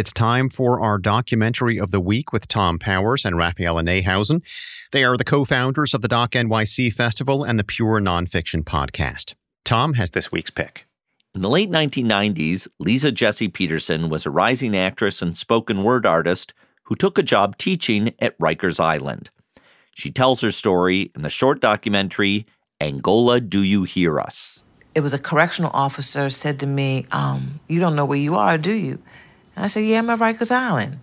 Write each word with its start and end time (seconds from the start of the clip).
It's 0.00 0.14
time 0.14 0.48
for 0.48 0.80
our 0.80 0.96
documentary 0.96 1.78
of 1.78 1.90
the 1.90 2.00
week 2.00 2.32
with 2.32 2.48
Tom 2.48 2.78
Powers 2.78 3.26
and 3.26 3.36
Raphaela 3.36 3.84
Neihausen. 3.84 4.42
They 4.92 5.04
are 5.04 5.14
the 5.14 5.24
co 5.24 5.44
founders 5.44 5.92
of 5.92 6.00
the 6.00 6.08
Doc 6.08 6.30
NYC 6.30 6.90
Festival 6.90 7.44
and 7.44 7.58
the 7.58 7.64
Pure 7.64 8.00
Nonfiction 8.00 8.64
Podcast. 8.64 9.34
Tom 9.62 9.92
has 9.92 10.12
this 10.12 10.32
week's 10.32 10.48
pick. 10.48 10.86
In 11.34 11.42
the 11.42 11.50
late 11.50 11.68
1990s, 11.68 12.66
Liza 12.78 13.12
Jessie 13.12 13.48
Peterson 13.48 14.08
was 14.08 14.24
a 14.24 14.30
rising 14.30 14.74
actress 14.74 15.20
and 15.20 15.36
spoken 15.36 15.84
word 15.84 16.06
artist 16.06 16.54
who 16.84 16.94
took 16.94 17.18
a 17.18 17.22
job 17.22 17.58
teaching 17.58 18.14
at 18.20 18.38
Rikers 18.38 18.80
Island. 18.80 19.28
She 19.94 20.10
tells 20.10 20.40
her 20.40 20.50
story 20.50 21.12
in 21.14 21.20
the 21.20 21.28
short 21.28 21.60
documentary, 21.60 22.46
Angola 22.80 23.38
Do 23.38 23.62
You 23.62 23.84
Hear 23.84 24.18
Us? 24.18 24.64
It 24.94 25.02
was 25.02 25.12
a 25.12 25.18
correctional 25.18 25.72
officer 25.74 26.30
said 26.30 26.58
to 26.60 26.66
me, 26.66 27.04
um, 27.12 27.60
You 27.68 27.80
don't 27.80 27.96
know 27.96 28.06
where 28.06 28.16
you 28.16 28.36
are, 28.36 28.56
do 28.56 28.72
you? 28.72 28.98
I 29.60 29.66
said, 29.66 29.84
Yeah, 29.84 29.98
I'm 29.98 30.10
at 30.10 30.18
Rikers 30.18 30.50
Island. 30.50 30.98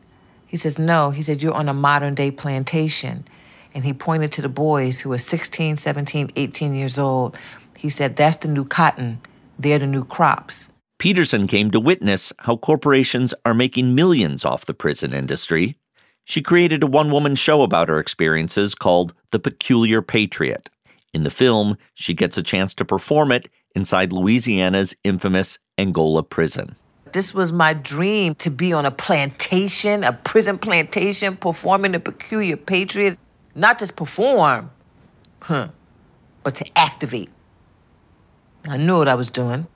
He 0.48 0.58
says, 0.58 0.80
No. 0.80 1.12
He 1.12 1.22
said, 1.22 1.44
You're 1.44 1.54
on 1.54 1.70
a 1.70 1.74
modern 1.74 2.16
day 2.16 2.32
plantation. 2.32 3.26
And 3.74 3.86
he 3.86 3.94
pointed 3.94 4.32
to 4.34 4.42
the 4.42 4.50
boys 4.50 5.00
who 5.00 5.10
were 5.10 5.18
16, 5.18 5.78
17, 5.78 6.32
18 6.36 6.74
years 6.74 6.98
old. 6.98 7.38
He 7.78 7.90
said, 7.90 8.16
That's 8.16 8.38
the 8.38 8.48
new 8.48 8.66
cotton. 8.66 9.22
They're 9.60 9.80
the 9.80 9.88
new 9.88 10.04
crops. 10.04 10.70
Peterson 11.00 11.46
came 11.46 11.70
to 11.72 11.80
witness 11.80 12.34
how 12.40 12.58
corporations 12.58 13.34
are 13.46 13.54
making 13.54 13.94
millions 13.94 14.44
off 14.44 14.66
the 14.66 14.74
prison 14.74 15.14
industry. 15.14 15.78
She 16.26 16.42
created 16.42 16.82
a 16.82 16.88
one 16.88 17.12
woman 17.12 17.36
show 17.36 17.62
about 17.62 17.88
her 17.88 18.00
experiences 18.00 18.74
called 18.74 19.14
The 19.32 19.40
Peculiar 19.40 20.02
Patriot. 20.02 20.70
In 21.14 21.24
the 21.24 21.30
film, 21.30 21.78
she 21.94 22.14
gets 22.14 22.38
a 22.38 22.44
chance 22.44 22.74
to 22.76 22.86
perform 22.86 23.32
it 23.32 23.48
inside 23.76 24.12
Louisiana's 24.12 24.96
infamous 25.04 25.60
Angola 25.78 26.24
prison. 26.24 26.76
This 27.14 27.34
was 27.34 27.54
my 27.54 27.74
dream 27.74 28.36
to 28.36 28.50
be 28.50 28.74
on 28.74 28.86
a 28.86 28.92
plantation, 28.92 30.04
a 30.04 30.14
prison 30.14 30.58
plantation, 30.58 31.38
performing 31.38 31.94
the 31.94 32.00
peculiar 32.00 32.58
patriot. 32.58 33.18
Not 33.56 33.80
just 33.80 33.96
perform, 33.96 34.72
huh, 35.42 35.70
but 36.44 36.56
to 36.56 36.66
activate. 36.78 37.30
I 38.68 38.78
knew 38.78 38.98
what 38.98 39.08
I 39.08 39.16
was 39.16 39.32
doing. 39.32 39.68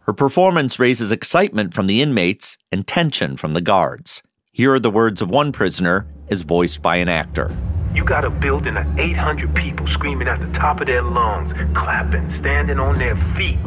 Her 0.00 0.12
performance 0.12 0.78
raises 0.78 1.12
excitement 1.12 1.72
from 1.72 1.86
the 1.86 2.02
inmates 2.02 2.58
and 2.72 2.86
tension 2.86 3.36
from 3.36 3.52
the 3.52 3.60
guards. 3.60 4.22
Here 4.52 4.74
are 4.74 4.80
the 4.80 4.90
words 4.90 5.22
of 5.22 5.30
one 5.30 5.52
prisoner, 5.52 6.06
as 6.28 6.42
voiced 6.42 6.82
by 6.82 6.96
an 6.96 7.08
actor. 7.08 7.56
You 7.94 8.04
got 8.04 8.24
a 8.24 8.30
building 8.30 8.76
of 8.76 8.98
800 8.98 9.54
people 9.54 9.86
screaming 9.86 10.28
at 10.28 10.40
the 10.40 10.52
top 10.58 10.80
of 10.80 10.86
their 10.86 11.02
lungs, 11.02 11.52
clapping, 11.74 12.30
standing 12.30 12.78
on 12.78 12.98
their 12.98 13.16
feet. 13.36 13.58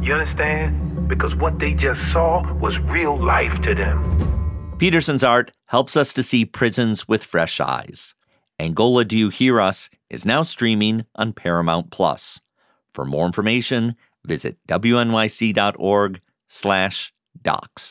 You 0.00 0.14
understand? 0.14 0.89
Because 1.10 1.34
what 1.34 1.58
they 1.58 1.74
just 1.74 2.00
saw 2.12 2.50
was 2.54 2.78
real 2.78 3.22
life 3.22 3.60
to 3.62 3.74
them. 3.74 3.96
Peterson's 4.78 5.24
art 5.24 5.50
helps 5.66 5.94
us 5.94 6.12
to 6.14 6.22
see 6.22 6.46
prisons 6.46 7.06
with 7.06 7.22
fresh 7.22 7.60
eyes. 7.60 8.14
Angola 8.58 9.04
Do 9.04 9.18
You 9.18 9.28
Hear 9.28 9.60
Us 9.60 9.90
is 10.08 10.24
now 10.24 10.42
streaming 10.42 11.04
on 11.16 11.34
Paramount 11.34 11.90
Plus. 11.90 12.40
For 12.94 13.04
more 13.04 13.26
information, 13.26 13.96
visit 14.24 14.56
wnyc.org 14.68 16.20
slash 16.46 17.12
docs. 17.42 17.88